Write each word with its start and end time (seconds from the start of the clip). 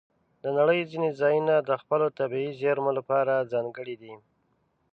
د 0.43 0.45
نړۍ 0.57 0.81
ځینې 0.91 1.09
ځایونه 1.19 1.55
د 1.59 1.71
خپلو 1.81 2.07
طبیعي 2.19 2.49
زیرمو 2.59 2.91
لپاره 2.99 3.47
ځانګړي 3.53 3.95
دي. 4.01 4.13